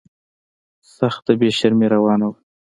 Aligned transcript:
سخته 0.97 1.31
بې 1.39 1.49
شرمي 1.57 1.87
روانه 1.93 2.25
وه. 2.29 2.37